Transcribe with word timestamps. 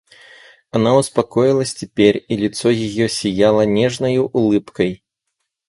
Она 0.71 0.97
успокоилась 0.97 1.75
теперь, 1.75 2.25
и 2.27 2.35
лицо 2.35 2.71
ее 2.71 3.07
сияло 3.07 3.67
нежною 3.67 4.29
улыбкой. 4.33 5.03